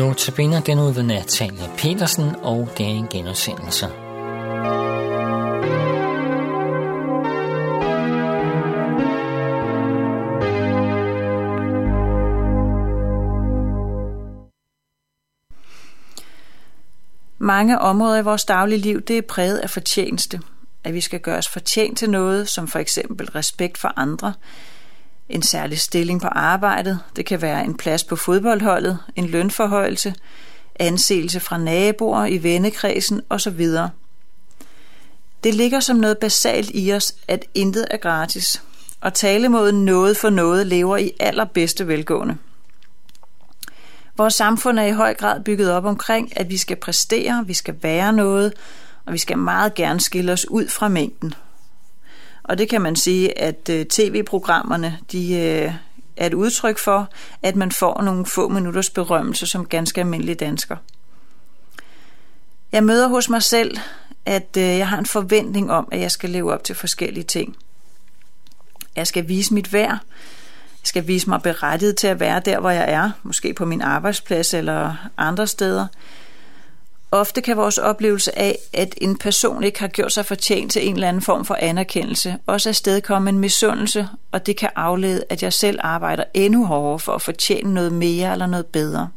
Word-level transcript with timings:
Nu 0.00 0.14
tabiner 0.14 0.60
den 0.60 0.78
ud 0.78 0.94
ved 0.94 1.02
Natalia 1.02 1.66
Petersen, 1.78 2.36
og 2.42 2.68
det 2.78 2.86
er 2.86 2.90
en 2.90 3.08
genudsendelse. 3.08 3.86
Mange 17.38 17.78
områder 17.78 18.18
i 18.18 18.22
vores 18.22 18.44
daglige 18.44 18.78
liv, 18.78 19.00
det 19.00 19.18
er 19.18 19.22
præget 19.22 19.58
af 19.58 19.70
fortjeneste. 19.70 20.40
At 20.84 20.94
vi 20.94 21.00
skal 21.00 21.20
gøre 21.20 21.38
os 21.38 21.48
fortjent 21.48 21.98
til 21.98 22.10
noget, 22.10 22.48
som 22.48 22.68
for 22.68 22.78
eksempel 22.78 23.30
respekt 23.30 23.78
for 23.78 23.92
andre, 23.96 24.34
en 25.30 25.42
særlig 25.42 25.78
stilling 25.78 26.20
på 26.20 26.28
arbejdet, 26.28 26.98
det 27.16 27.26
kan 27.26 27.42
være 27.42 27.64
en 27.64 27.76
plads 27.76 28.04
på 28.04 28.16
fodboldholdet, 28.16 28.98
en 29.16 29.26
lønforhøjelse, 29.26 30.14
anseelse 30.80 31.40
fra 31.40 31.58
naboer 31.58 32.26
i 32.26 32.42
vennekredsen 32.42 33.22
osv. 33.30 33.66
Det 35.44 35.54
ligger 35.54 35.80
som 35.80 35.96
noget 35.96 36.18
basalt 36.18 36.70
i 36.74 36.92
os, 36.92 37.14
at 37.28 37.44
intet 37.54 37.86
er 37.90 37.96
gratis, 37.96 38.62
og 39.00 39.14
talemåden 39.14 39.84
noget 39.84 40.16
for 40.16 40.30
noget 40.30 40.66
lever 40.66 40.96
i 40.96 41.12
allerbedste 41.20 41.88
velgående. 41.88 42.36
Vores 44.16 44.34
samfund 44.34 44.78
er 44.78 44.84
i 44.84 44.92
høj 44.92 45.14
grad 45.14 45.44
bygget 45.44 45.72
op 45.72 45.84
omkring, 45.84 46.38
at 46.38 46.50
vi 46.50 46.56
skal 46.56 46.76
præstere, 46.76 47.44
vi 47.46 47.54
skal 47.54 47.76
være 47.82 48.12
noget, 48.12 48.52
og 49.06 49.12
vi 49.12 49.18
skal 49.18 49.38
meget 49.38 49.74
gerne 49.74 50.00
skille 50.00 50.32
os 50.32 50.48
ud 50.48 50.68
fra 50.68 50.88
mængden. 50.88 51.34
Og 52.42 52.58
det 52.58 52.68
kan 52.68 52.80
man 52.80 52.96
sige, 52.96 53.38
at 53.38 53.68
øh, 53.70 53.86
tv-programmerne 53.86 54.98
de 55.12 55.34
øh, 55.34 55.72
er 56.16 56.26
et 56.26 56.34
udtryk 56.34 56.78
for, 56.78 57.08
at 57.42 57.56
man 57.56 57.72
får 57.72 58.02
nogle 58.02 58.26
få 58.26 58.48
minutters 58.48 58.90
berømmelse 58.90 59.46
som 59.46 59.66
ganske 59.66 60.00
almindelig 60.00 60.40
dansker. 60.40 60.76
Jeg 62.72 62.84
møder 62.84 63.08
hos 63.08 63.28
mig 63.28 63.42
selv, 63.42 63.78
at 64.26 64.56
øh, 64.58 64.62
jeg 64.62 64.88
har 64.88 64.98
en 64.98 65.06
forventning 65.06 65.72
om, 65.72 65.88
at 65.92 66.00
jeg 66.00 66.10
skal 66.10 66.30
leve 66.30 66.52
op 66.52 66.64
til 66.64 66.74
forskellige 66.74 67.24
ting. 67.24 67.56
Jeg 68.96 69.06
skal 69.06 69.28
vise 69.28 69.54
mit 69.54 69.72
værd. 69.72 69.98
Jeg 70.82 70.86
skal 70.86 71.06
vise 71.06 71.28
mig 71.28 71.42
berettiget 71.42 71.96
til 71.96 72.06
at 72.06 72.20
være 72.20 72.40
der, 72.44 72.60
hvor 72.60 72.70
jeg 72.70 72.92
er, 72.92 73.10
måske 73.22 73.54
på 73.54 73.64
min 73.64 73.80
arbejdsplads 73.80 74.54
eller 74.54 74.94
andre 75.16 75.46
steder. 75.46 75.86
Ofte 77.12 77.40
kan 77.40 77.56
vores 77.56 77.78
oplevelse 77.78 78.38
af, 78.38 78.58
at 78.72 78.94
en 79.00 79.18
person 79.18 79.64
ikke 79.64 79.80
har 79.80 79.88
gjort 79.88 80.12
sig 80.12 80.26
fortjent 80.26 80.72
til 80.72 80.88
en 80.88 80.94
eller 80.94 81.08
anden 81.08 81.22
form 81.22 81.44
for 81.44 81.54
anerkendelse, 81.54 82.36
også 82.46 82.68
afstedkomme 82.68 83.30
en 83.30 83.38
misundelse, 83.38 84.08
og 84.32 84.46
det 84.46 84.56
kan 84.56 84.70
aflede, 84.76 85.24
at 85.28 85.42
jeg 85.42 85.52
selv 85.52 85.78
arbejder 85.82 86.24
endnu 86.34 86.66
hårdere 86.66 86.98
for 86.98 87.12
at 87.12 87.22
fortjene 87.22 87.74
noget 87.74 87.92
mere 87.92 88.32
eller 88.32 88.46
noget 88.46 88.66
bedre. 88.66 89.08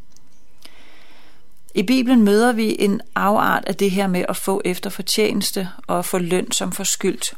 I 1.75 1.83
Bibelen 1.83 2.23
møder 2.23 2.51
vi 2.51 2.75
en 2.79 3.01
afart 3.15 3.65
af 3.67 3.75
det 3.75 3.91
her 3.91 4.07
med 4.07 4.25
at 4.29 4.37
få 4.37 4.61
efter 4.65 4.89
fortjeneste 4.89 5.69
og 5.87 5.99
at 5.99 6.05
få 6.05 6.17
løn 6.17 6.51
som 6.51 6.71
forskyldt. 6.71 7.33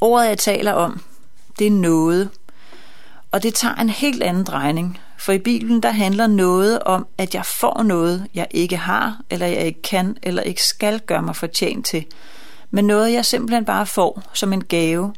Ordet, 0.00 0.28
jeg 0.28 0.38
taler 0.38 0.72
om, 0.72 1.02
det 1.58 1.66
er 1.66 1.70
noget, 1.70 2.30
og 3.30 3.42
det 3.42 3.54
tager 3.54 3.74
en 3.74 3.88
helt 3.88 4.22
anden 4.22 4.44
drejning, 4.44 4.98
for 5.22 5.32
i 5.32 5.38
Bibelen 5.38 5.82
der 5.82 5.90
handler 5.90 6.26
noget 6.26 6.82
om, 6.82 7.06
at 7.18 7.34
jeg 7.34 7.46
får 7.46 7.82
noget, 7.82 8.26
jeg 8.34 8.46
ikke 8.50 8.76
har, 8.76 9.20
eller 9.30 9.46
jeg 9.46 9.66
ikke 9.66 9.82
kan, 9.82 10.16
eller 10.22 10.42
ikke 10.42 10.62
skal 10.62 11.00
gøre 11.00 11.22
mig 11.22 11.36
fortjent 11.36 11.86
til, 11.86 12.06
men 12.70 12.84
noget, 12.84 13.12
jeg 13.12 13.26
simpelthen 13.26 13.64
bare 13.64 13.86
får 13.86 14.22
som 14.32 14.52
en 14.52 14.64
gave. 14.64 15.14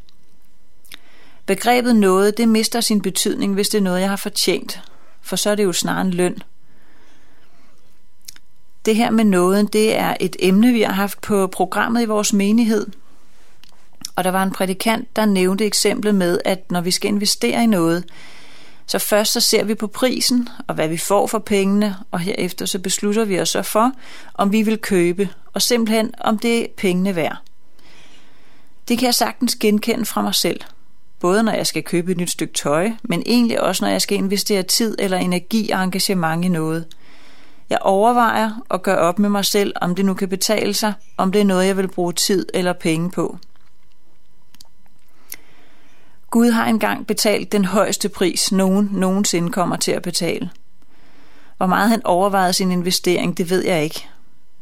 Begrebet 1.46 1.96
noget, 1.96 2.36
det 2.36 2.48
mister 2.48 2.80
sin 2.80 3.02
betydning, 3.02 3.54
hvis 3.54 3.68
det 3.68 3.78
er 3.78 3.82
noget, 3.82 4.00
jeg 4.00 4.08
har 4.08 4.16
fortjent, 4.16 4.80
for 5.22 5.36
så 5.36 5.50
er 5.50 5.54
det 5.54 5.64
jo 5.64 5.72
snarere 5.72 6.00
en 6.00 6.10
løn. 6.10 6.42
Det 8.84 8.96
her 8.96 9.10
med 9.10 9.24
nåden, 9.24 9.66
det 9.66 9.98
er 9.98 10.16
et 10.20 10.36
emne, 10.38 10.72
vi 10.72 10.82
har 10.82 10.92
haft 10.92 11.20
på 11.20 11.46
programmet 11.46 12.02
i 12.02 12.06
vores 12.06 12.32
menighed. 12.32 12.86
Og 14.16 14.24
der 14.24 14.30
var 14.30 14.42
en 14.42 14.50
prædikant, 14.50 15.16
der 15.16 15.24
nævnte 15.24 15.64
eksemplet 15.66 16.14
med, 16.14 16.38
at 16.44 16.70
når 16.70 16.80
vi 16.80 16.90
skal 16.90 17.08
investere 17.08 17.62
i 17.62 17.66
noget, 17.66 18.04
så 18.86 18.98
først 18.98 19.32
så 19.32 19.40
ser 19.40 19.64
vi 19.64 19.74
på 19.74 19.86
prisen 19.86 20.48
og 20.68 20.74
hvad 20.74 20.88
vi 20.88 20.96
får 20.96 21.26
for 21.26 21.38
pengene, 21.38 21.96
og 22.10 22.20
herefter 22.20 22.66
så 22.66 22.78
beslutter 22.78 23.24
vi 23.24 23.40
os 23.40 23.48
så 23.48 23.62
for, 23.62 23.92
om 24.34 24.52
vi 24.52 24.62
vil 24.62 24.78
købe, 24.78 25.28
og 25.52 25.62
simpelthen 25.62 26.14
om 26.20 26.38
det 26.38 26.62
er 26.62 26.66
pengene 26.76 27.16
værd. 27.16 27.36
Det 28.88 28.98
kan 28.98 29.06
jeg 29.06 29.14
sagtens 29.14 29.56
genkende 29.56 30.04
fra 30.04 30.22
mig 30.22 30.34
selv. 30.34 30.60
Både 31.20 31.42
når 31.42 31.52
jeg 31.52 31.66
skal 31.66 31.82
købe 31.82 32.10
et 32.12 32.16
nyt 32.16 32.30
stykke 32.30 32.54
tøj, 32.54 32.90
men 33.02 33.22
egentlig 33.26 33.60
også 33.60 33.84
når 33.84 33.90
jeg 33.90 34.02
skal 34.02 34.18
investere 34.18 34.62
tid 34.62 34.96
eller 34.98 35.18
energi 35.18 35.70
og 35.70 35.84
engagement 35.84 36.44
i 36.44 36.48
noget. 36.48 36.86
Jeg 37.70 37.78
overvejer 37.80 38.50
og 38.68 38.82
gør 38.82 38.96
op 38.96 39.18
med 39.18 39.28
mig 39.28 39.44
selv, 39.44 39.72
om 39.76 39.94
det 39.94 40.04
nu 40.04 40.14
kan 40.14 40.28
betale 40.28 40.74
sig, 40.74 40.92
om 41.16 41.32
det 41.32 41.40
er 41.40 41.44
noget, 41.44 41.66
jeg 41.66 41.76
vil 41.76 41.88
bruge 41.88 42.12
tid 42.12 42.46
eller 42.54 42.72
penge 42.72 43.10
på. 43.10 43.38
Gud 46.34 46.50
har 46.50 46.66
engang 46.66 47.06
betalt 47.06 47.52
den 47.52 47.64
højeste 47.64 48.08
pris, 48.08 48.52
nogen 48.52 48.88
nogensinde 48.92 49.52
kommer 49.52 49.76
til 49.76 49.92
at 49.92 50.02
betale. 50.02 50.50
Hvor 51.56 51.66
meget 51.66 51.88
han 51.88 52.06
overvejede 52.06 52.52
sin 52.52 52.70
investering, 52.70 53.38
det 53.38 53.50
ved 53.50 53.64
jeg 53.64 53.84
ikke. 53.84 54.08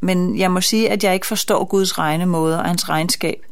Men 0.00 0.38
jeg 0.38 0.50
må 0.50 0.60
sige, 0.60 0.90
at 0.90 1.04
jeg 1.04 1.14
ikke 1.14 1.26
forstår 1.26 1.64
Guds 1.64 1.98
regnemåde 1.98 2.58
og 2.58 2.64
hans 2.64 2.88
regnskab. 2.88 3.46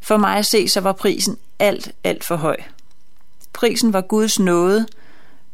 For 0.00 0.16
mig 0.16 0.36
at 0.36 0.46
se, 0.46 0.68
så 0.68 0.80
var 0.80 0.92
prisen 0.92 1.36
alt, 1.58 1.92
alt 2.04 2.24
for 2.24 2.36
høj. 2.36 2.56
Prisen 3.52 3.92
var 3.92 4.00
Guds 4.00 4.38
nåde. 4.38 4.86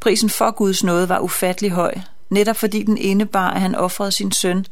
Prisen 0.00 0.30
for 0.30 0.50
Guds 0.50 0.84
nåde 0.84 1.08
var 1.08 1.18
ufattelig 1.18 1.70
høj, 1.70 1.94
netop 2.30 2.56
fordi 2.56 2.82
den 2.82 2.98
indebar, 2.98 3.50
at 3.50 3.60
han 3.60 3.74
offrede 3.74 4.12
sin 4.12 4.32
søn. 4.32 4.66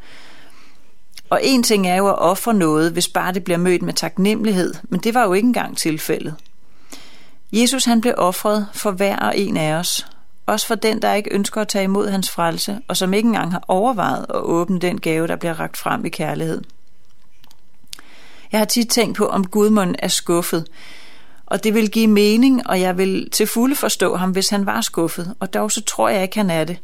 Og 1.31 1.41
en 1.43 1.63
ting 1.63 1.89
er 1.89 1.97
jo 1.97 2.09
at 2.09 2.19
ofre 2.19 2.55
noget, 2.55 2.93
hvis 2.93 3.09
bare 3.09 3.35
det 3.35 3.45
bliver 3.45 3.59
mødt 3.59 3.83
med 3.83 3.93
taknemmelighed, 3.93 4.75
men 4.83 5.01
det 5.01 5.15
var 5.15 5.25
jo 5.25 5.33
ikke 5.33 5.47
engang 5.47 5.77
tilfældet. 5.77 6.35
Jesus 7.57 7.85
han 7.85 8.01
blev 8.01 8.15
offret 8.17 8.69
for 8.73 8.91
hver 8.91 9.17
og 9.17 9.39
en 9.39 9.57
af 9.57 9.73
os, 9.73 10.07
også 10.47 10.67
for 10.67 10.75
den, 10.75 11.03
der 11.03 11.15
ikke 11.15 11.35
ønsker 11.35 11.61
at 11.61 11.69
tage 11.69 11.85
imod 11.85 12.09
hans 12.09 12.31
frelse, 12.31 12.79
og 12.89 12.97
som 12.97 13.15
ikke 13.15 13.27
engang 13.27 13.53
har 13.53 13.65
overvejet 13.69 14.27
at 14.29 14.41
åbne 14.41 14.79
den 14.79 15.01
gave, 15.01 15.27
der 15.27 15.37
bliver 15.37 15.61
ragt 15.61 15.77
frem 15.77 16.05
i 16.05 16.09
kærlighed. 16.09 16.63
Jeg 18.53 18.61
har 18.61 18.65
tit 18.65 18.89
tænkt 18.89 19.17
på, 19.17 19.27
om 19.27 19.47
Gudmund 19.47 19.95
er 19.99 20.09
skuffet, 20.09 20.67
og 21.47 21.65
det 21.65 21.75
vil 21.75 21.91
give 21.91 22.07
mening, 22.07 22.67
og 22.67 22.81
jeg 22.81 22.99
vil 22.99 23.31
til 23.31 23.47
fulde 23.47 23.77
forstå 23.77 24.17
ham, 24.17 24.31
hvis 24.31 24.49
han 24.49 24.67
var 24.67 24.81
skuffet, 24.81 25.35
og 25.41 25.55
dog 25.55 25.73
så 25.73 25.83
tror 25.83 26.09
jeg 26.09 26.23
ikke, 26.23 26.37
han 26.37 26.51
er 26.51 26.65
det, 26.65 26.79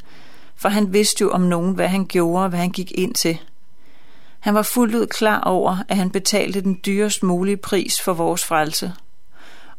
for 0.57 0.69
han 0.69 0.93
vidste 0.93 1.23
jo 1.23 1.31
om 1.31 1.41
nogen, 1.41 1.75
hvad 1.75 1.89
han 1.89 2.07
gjorde 2.07 2.45
og 2.45 2.49
hvad 2.49 2.59
han 2.59 2.71
gik 2.71 2.93
ind 2.95 3.15
til. 3.15 3.39
Han 4.41 4.55
var 4.55 4.63
fuldt 4.63 4.95
ud 4.95 5.07
klar 5.07 5.41
over, 5.41 5.77
at 5.89 5.97
han 5.97 6.11
betalte 6.11 6.61
den 6.61 6.81
dyrest 6.87 7.23
mulige 7.23 7.57
pris 7.57 8.01
for 8.01 8.13
vores 8.13 8.45
frelse, 8.45 8.93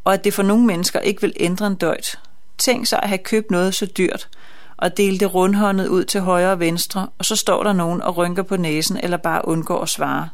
og 0.04 0.14
at 0.14 0.24
det 0.24 0.34
for 0.34 0.44
nogle 0.44 0.66
mennesker 0.66 1.00
ikke 1.00 1.22
vil 1.22 1.34
ændre 1.40 1.68
en 1.68 1.76
døjt. 1.76 2.20
Tænk 2.58 2.88
sig 2.88 3.00
at 3.04 3.10
have 3.10 3.18
købt 3.18 3.52
noget 3.52 3.76
så 3.76 3.86
dyrt, 3.86 4.30
og 4.78 4.98
dele 4.98 5.20
det 5.20 5.34
rundhåndet 5.34 5.88
ud 5.88 6.04
til 6.04 6.22
højre 6.22 6.52
og 6.52 6.60
venstre, 6.60 7.08
og 7.18 7.26
så 7.26 7.36
står 7.36 7.64
der 7.64 7.74
nogen 7.74 8.02
og 8.02 8.18
rynker 8.18 8.44
på 8.44 8.58
næsen 8.58 8.98
eller 9.04 9.18
bare 9.18 9.48
undgår 9.48 9.82
at 9.82 9.90
svare. 9.90 10.30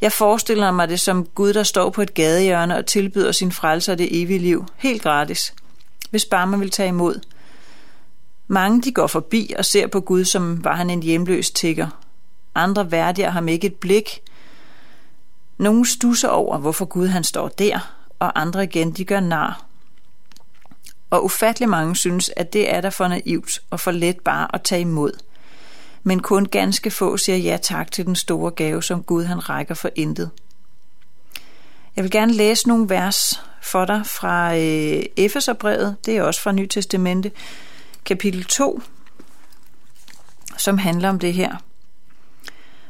Jeg 0.00 0.12
forestiller 0.12 0.70
mig 0.70 0.88
det 0.88 1.00
som 1.00 1.24
Gud, 1.24 1.52
der 1.52 1.62
står 1.62 1.90
på 1.90 2.02
et 2.02 2.14
gadehjørne 2.14 2.76
og 2.76 2.86
tilbyder 2.86 3.32
sin 3.32 3.52
frelser 3.52 3.94
det 3.94 4.22
evige 4.22 4.38
liv, 4.38 4.66
helt 4.76 5.02
gratis, 5.02 5.54
hvis 6.10 6.24
bare 6.24 6.46
man 6.46 6.60
vil 6.60 6.70
tage 6.70 6.88
imod. 6.88 7.20
Mange 8.48 8.82
de 8.82 8.92
går 8.92 9.06
forbi 9.06 9.54
og 9.58 9.64
ser 9.64 9.86
på 9.86 10.00
Gud, 10.00 10.24
som 10.24 10.64
var 10.64 10.76
han 10.76 10.90
en 10.90 11.02
hjemløs 11.02 11.50
tigger. 11.50 11.88
Andre 12.54 12.90
værdiger 12.90 13.30
ham 13.30 13.48
ikke 13.48 13.66
et 13.66 13.74
blik. 13.74 14.20
Nogle 15.58 15.86
stusser 15.86 16.28
over, 16.28 16.58
hvorfor 16.58 16.84
Gud 16.84 17.06
han 17.06 17.24
står 17.24 17.48
der, 17.48 18.01
og 18.22 18.40
andre 18.40 18.64
igen, 18.64 18.90
de 18.90 19.04
gør 19.04 19.20
nar. 19.20 19.64
Og 21.10 21.24
ufattelig 21.24 21.68
mange 21.68 21.96
synes, 21.96 22.30
at 22.36 22.52
det 22.52 22.74
er 22.74 22.80
der 22.80 22.90
for 22.90 23.08
naivt 23.08 23.62
og 23.70 23.80
for 23.80 23.90
let 23.90 24.20
bare 24.20 24.54
at 24.54 24.62
tage 24.62 24.80
imod. 24.80 25.12
Men 26.02 26.20
kun 26.20 26.46
ganske 26.46 26.90
få 26.90 27.16
siger 27.16 27.36
ja 27.36 27.58
tak 27.62 27.92
til 27.92 28.06
den 28.06 28.16
store 28.16 28.50
gave, 28.50 28.82
som 28.82 29.02
Gud 29.02 29.24
han 29.24 29.48
rækker 29.48 29.74
for 29.74 29.90
intet. 29.94 30.30
Jeg 31.96 32.04
vil 32.04 32.10
gerne 32.10 32.32
læse 32.32 32.68
nogle 32.68 32.88
vers 32.88 33.42
for 33.62 33.84
dig 33.84 34.06
fra 34.06 34.56
øh, 34.56 35.02
Efeserbrevet, 35.16 35.96
det 36.06 36.16
er 36.16 36.22
også 36.22 36.42
fra 36.42 36.52
Nyt 36.52 36.70
Testamente, 36.70 37.30
kapitel 38.04 38.44
2, 38.44 38.82
som 40.56 40.78
handler 40.78 41.08
om 41.08 41.18
det 41.18 41.34
her. 41.34 41.56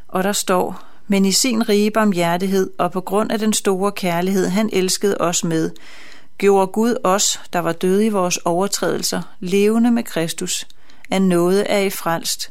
Og 0.09 0.25
der 0.25 0.33
står, 0.33 0.92
men 1.09 1.25
i 1.25 1.33
sin 1.33 1.69
rige 1.69 1.91
barmhjertighed 1.91 2.71
og 2.79 2.93
på 2.93 3.01
grund 3.01 3.33
af 3.33 3.39
den 3.39 3.53
store 3.53 3.93
kærlighed, 3.93 4.49
han 4.49 4.71
elskede 4.73 5.17
os 5.21 5.45
med, 5.45 5.71
gjorde 6.39 6.67
Gud 6.67 6.97
os, 7.05 7.41
der 7.53 7.59
var 7.59 7.73
døde 7.73 8.07
i 8.07 8.09
vores 8.09 8.37
overtrædelser, 8.37 9.23
levende 9.41 9.91
med 9.91 10.03
Kristus, 10.03 10.67
af 11.11 11.23
noget 11.23 11.65
er 11.69 11.79
I 11.79 11.91
frelst. 11.91 12.51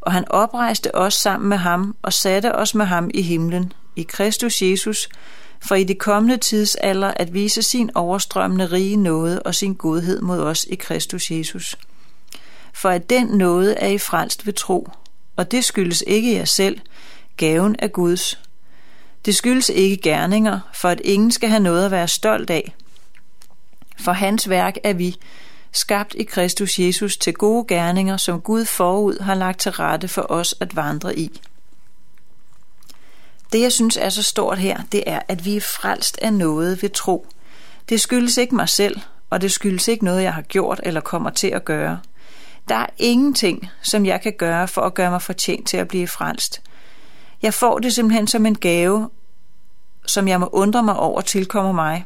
Og 0.00 0.12
han 0.12 0.28
oprejste 0.30 0.94
os 0.94 1.14
sammen 1.14 1.48
med 1.48 1.56
ham 1.56 1.96
og 2.02 2.12
satte 2.12 2.54
os 2.54 2.74
med 2.74 2.86
ham 2.86 3.10
i 3.14 3.22
himlen, 3.22 3.72
i 3.96 4.02
Kristus 4.02 4.62
Jesus, 4.62 5.08
for 5.60 5.74
i 5.74 5.84
de 5.84 5.94
kommende 5.94 6.36
tidsalder 6.36 7.12
at 7.16 7.34
vise 7.34 7.62
sin 7.62 7.90
overstrømmende 7.94 8.66
rige 8.66 8.96
nåde 8.96 9.42
og 9.42 9.54
sin 9.54 9.74
godhed 9.74 10.20
mod 10.20 10.40
os 10.40 10.66
i 10.70 10.74
Kristus 10.74 11.30
Jesus. 11.30 11.76
for 12.72 12.88
at 12.88 13.10
den 13.10 13.26
nåde 13.26 13.74
er 13.74 13.88
I 13.88 13.98
frelst 13.98 14.46
ved 14.46 14.52
tro. 14.52 14.88
Og 15.36 15.50
det 15.50 15.64
skyldes 15.64 16.04
ikke 16.06 16.34
jer 16.34 16.44
selv, 16.44 16.80
gaven 17.36 17.76
er 17.78 17.88
Guds. 17.88 18.38
Det 19.24 19.34
skyldes 19.34 19.68
ikke 19.68 19.96
gerninger, 19.96 20.60
for 20.74 20.88
at 20.88 21.00
ingen 21.04 21.30
skal 21.30 21.48
have 21.48 21.62
noget 21.62 21.84
at 21.84 21.90
være 21.90 22.08
stolt 22.08 22.50
af. 22.50 22.74
For 24.00 24.12
hans 24.12 24.48
værk 24.48 24.74
er 24.84 24.92
vi, 24.92 25.16
skabt 25.72 26.14
i 26.14 26.22
Kristus 26.22 26.78
Jesus 26.78 27.16
til 27.16 27.34
gode 27.34 27.64
gerninger, 27.68 28.16
som 28.16 28.40
Gud 28.40 28.64
forud 28.64 29.20
har 29.20 29.34
lagt 29.34 29.60
til 29.60 29.72
rette 29.72 30.08
for 30.08 30.26
os 30.28 30.54
at 30.60 30.76
vandre 30.76 31.18
i. 31.18 31.40
Det, 33.52 33.60
jeg 33.60 33.72
synes 33.72 33.96
er 33.96 34.08
så 34.08 34.22
stort 34.22 34.58
her, 34.58 34.82
det 34.92 35.02
er, 35.06 35.20
at 35.28 35.44
vi 35.44 35.56
er 35.56 35.60
frelst 35.60 36.18
af 36.22 36.32
noget 36.32 36.82
ved 36.82 36.90
tro. 36.90 37.26
Det 37.88 38.00
skyldes 38.00 38.36
ikke 38.36 38.54
mig 38.54 38.68
selv, 38.68 39.00
og 39.30 39.40
det 39.40 39.52
skyldes 39.52 39.88
ikke 39.88 40.04
noget, 40.04 40.22
jeg 40.22 40.34
har 40.34 40.42
gjort 40.42 40.80
eller 40.82 41.00
kommer 41.00 41.30
til 41.30 41.48
at 41.48 41.64
gøre. 41.64 42.00
Der 42.68 42.74
er 42.74 42.86
ingenting, 42.98 43.68
som 43.82 44.06
jeg 44.06 44.20
kan 44.20 44.32
gøre 44.38 44.68
for 44.68 44.80
at 44.80 44.94
gøre 44.94 45.10
mig 45.10 45.22
fortjent 45.22 45.68
til 45.68 45.76
at 45.76 45.88
blive 45.88 46.08
frelst. 46.08 46.62
Jeg 47.42 47.54
får 47.54 47.78
det 47.78 47.94
simpelthen 47.94 48.26
som 48.26 48.46
en 48.46 48.58
gave, 48.58 49.10
som 50.06 50.28
jeg 50.28 50.40
må 50.40 50.46
undre 50.52 50.82
mig 50.82 50.96
over 50.96 51.20
tilkommer 51.20 51.72
mig. 51.72 52.04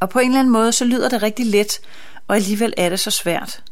Og 0.00 0.10
på 0.10 0.18
en 0.18 0.26
eller 0.26 0.38
anden 0.38 0.52
måde, 0.52 0.72
så 0.72 0.84
lyder 0.84 1.08
det 1.08 1.22
rigtig 1.22 1.46
let, 1.46 1.80
og 2.28 2.36
alligevel 2.36 2.74
er 2.76 2.88
det 2.88 3.00
så 3.00 3.10
svært. 3.10 3.62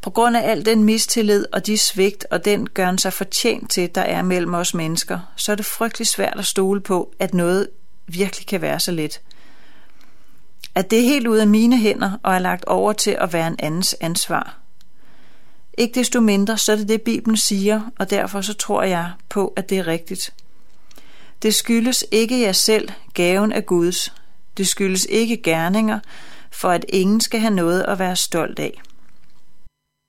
På 0.00 0.10
grund 0.10 0.36
af 0.36 0.50
al 0.50 0.66
den 0.66 0.84
mistillid 0.84 1.46
og 1.52 1.66
de 1.66 1.78
svigt 1.78 2.26
og 2.30 2.44
den 2.44 2.68
gøren 2.68 2.98
sig 2.98 3.12
fortjent 3.12 3.70
til, 3.70 3.94
der 3.94 4.00
er 4.00 4.22
mellem 4.22 4.54
os 4.54 4.74
mennesker, 4.74 5.18
så 5.36 5.52
er 5.52 5.56
det 5.56 5.66
frygtelig 5.66 6.06
svært 6.06 6.38
at 6.38 6.46
stole 6.46 6.80
på, 6.80 7.12
at 7.18 7.34
noget 7.34 7.68
virkelig 8.06 8.46
kan 8.46 8.60
være 8.60 8.80
så 8.80 8.92
let. 8.92 9.20
At 10.74 10.90
det 10.90 10.98
er 10.98 11.02
helt 11.02 11.26
ud 11.26 11.38
af 11.38 11.46
mine 11.46 11.78
hænder 11.78 12.18
og 12.22 12.34
er 12.34 12.38
lagt 12.38 12.64
over 12.64 12.92
til 12.92 13.10
at 13.10 13.32
være 13.32 13.46
en 13.46 13.56
andens 13.58 13.96
ansvar. 14.00 14.61
Ikke 15.78 16.00
desto 16.00 16.20
mindre, 16.20 16.58
så 16.58 16.72
er 16.72 16.76
det 16.76 16.88
det, 16.88 17.02
Bibelen 17.02 17.36
siger, 17.36 17.80
og 17.98 18.10
derfor 18.10 18.40
så 18.40 18.54
tror 18.54 18.82
jeg 18.82 19.12
på, 19.28 19.52
at 19.56 19.70
det 19.70 19.78
er 19.78 19.86
rigtigt. 19.86 20.34
Det 21.42 21.54
skyldes 21.54 22.04
ikke 22.10 22.40
jer 22.40 22.52
selv, 22.52 22.88
gaven 23.14 23.52
af 23.52 23.66
Guds. 23.66 24.14
Det 24.56 24.68
skyldes 24.68 25.06
ikke 25.10 25.36
gerninger, 25.36 25.98
for 26.50 26.68
at 26.70 26.84
ingen 26.88 27.20
skal 27.20 27.40
have 27.40 27.54
noget 27.54 27.82
at 27.82 27.98
være 27.98 28.16
stolt 28.16 28.58
af. 28.58 28.82